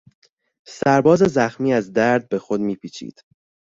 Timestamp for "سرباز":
0.67-1.19